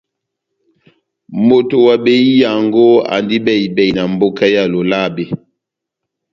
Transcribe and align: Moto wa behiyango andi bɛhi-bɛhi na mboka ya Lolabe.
Moto 1.47 1.77
wa 1.87 1.95
behiyango 2.03 2.85
andi 3.15 3.37
bɛhi-bɛhi 3.45 3.91
na 3.95 4.03
mboka 4.13 4.45
ya 4.55 4.63
Lolabe. 4.73 5.23